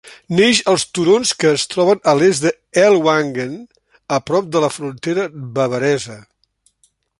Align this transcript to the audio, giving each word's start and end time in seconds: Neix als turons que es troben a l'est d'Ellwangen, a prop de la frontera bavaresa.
Neix 0.37 0.59
als 0.71 0.85
turons 0.97 1.33
que 1.43 1.51
es 1.57 1.65
troben 1.73 2.01
a 2.13 2.15
l'est 2.21 2.47
d'Ellwangen, 2.47 3.53
a 4.19 4.21
prop 4.31 4.49
de 4.57 4.65
la 4.67 4.73
frontera 4.79 5.29
bavaresa. 5.61 6.19